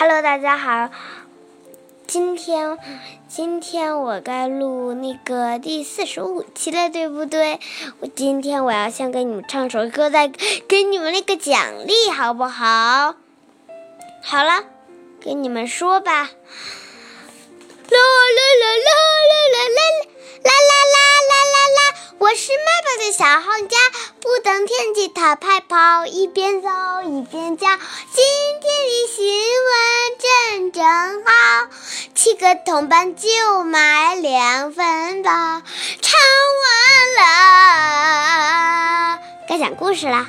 [0.00, 0.90] Hello，大家好。
[2.06, 2.78] 今天，
[3.26, 7.58] 今天我该录那个第四十五期了，对不对？
[7.98, 10.28] 我今天我要先给你们唱首歌，再
[10.68, 13.16] 给你们那个奖励，好不好？
[14.22, 14.66] 好了，
[15.20, 16.12] 跟你们说吧。
[16.12, 16.30] 啦啦
[17.90, 19.82] 啦啦啦啦啦
[20.44, 21.80] 啦啦啦啦啦啦！
[22.18, 23.76] 我是卖报的小行家，
[24.20, 26.68] 不等天气它快跑，一边走
[27.04, 27.66] 一边叫。
[27.68, 28.24] 今
[28.60, 29.24] 天的行
[30.72, 30.84] 真
[31.24, 31.68] 好，
[32.14, 35.30] 七个铜板就买两份包。
[35.30, 36.20] 唱
[36.64, 37.26] 完
[39.16, 40.28] 了，该讲故事啦。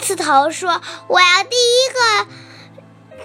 [0.00, 2.26] 刺头说：“我要第一个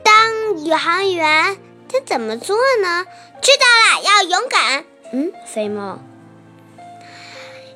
[0.03, 1.57] 当宇航员，
[1.91, 3.05] 他怎么做呢？”
[3.41, 4.85] 知道了，要勇敢。
[5.11, 5.99] 嗯，飞猫，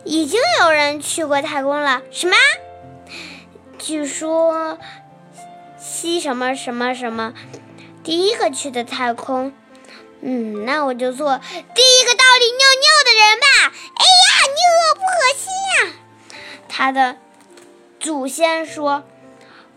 [0.03, 2.03] 已经有人去过太空了。
[2.11, 2.35] 什么？
[3.79, 4.77] 据说
[6.03, 7.33] 西什么什么什么
[8.03, 9.53] 第一个去的太空。
[10.19, 13.45] 嗯，那我就做第一个倒立尿尿的人吧。
[13.95, 15.47] 哎呀，你恶不恶心
[15.87, 16.37] 呀？
[16.67, 17.17] 他的
[18.01, 19.03] 祖先说：“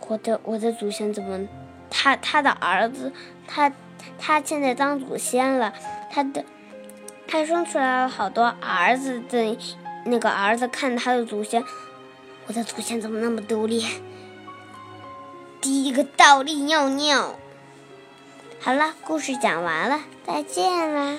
[0.08, 1.46] 我的我的祖先怎么？
[1.90, 3.12] 他他的儿子，
[3.46, 3.72] 他
[4.18, 5.72] 他现在当祖先了。
[6.12, 6.44] 他的
[7.28, 9.56] 他生出来了好多儿子的，
[10.06, 11.62] 那个儿子看他的祖先，
[12.46, 13.84] 我的祖先怎么那么独立？
[15.66, 17.34] 第一个倒立尿尿。
[18.60, 21.18] 好了，故事讲完了，再见啦。